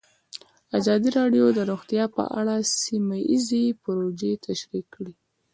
[0.79, 5.13] ازادي راډیو د روغتیا په اړه سیمه ییزې پروژې تشریح کړې.